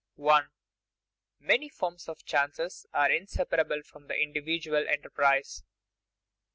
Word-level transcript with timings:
_Many 1.39 1.71
forms 1.71 2.09
of 2.09 2.25
chance 2.25 2.87
are 2.91 3.11
inseparable 3.11 3.83
from 3.83 4.07
the 4.07 4.15
individual 4.15 4.87
enterprise. 4.87 5.63